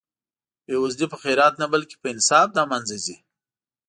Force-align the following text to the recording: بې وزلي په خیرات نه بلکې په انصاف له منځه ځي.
بې 0.65 0.75
وزلي 0.83 1.05
په 1.11 1.17
خیرات 1.23 1.53
نه 1.61 1.67
بلکې 1.73 1.95
په 2.01 2.07
انصاف 2.13 2.49
له 2.57 2.63
منځه 2.71 2.95
ځي. 3.05 3.17